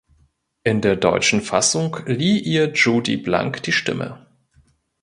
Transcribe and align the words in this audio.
In 0.63 0.81
der 0.81 0.95
deutschen 0.95 1.41
Fassung 1.41 1.95
lieh 2.07 2.39
ihr 2.39 2.69
Jodie 2.73 3.17
Blank 3.17 3.61
die 3.61 3.71
Stimme. 3.71 4.25